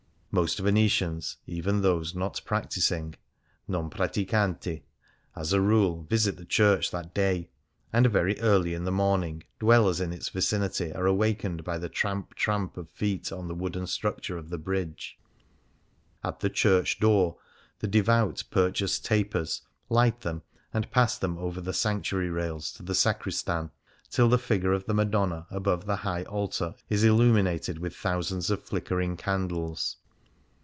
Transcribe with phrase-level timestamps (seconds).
[0.33, 3.15] Most Venetians— even those not" practising"
[3.69, 4.83] (no7i pratticanti)—
[5.41, 7.49] as a rule, visit the church that day;
[7.91, 12.33] and very early in the morning dwellers in its vicinity are awakened by the tramp,
[12.35, 15.19] tramp of feet on the wooden structure of the bridge.
[16.23, 20.43] At the church 124 Fasts and Festivals door the devout purchase tapers, light them,
[20.73, 23.69] and pass them over the sanctuary rails to the sacristan,
[24.09, 28.63] till the figure of the Madonna above the Hiffh Altar is illuminated with thousands of
[28.63, 29.97] flickering candles.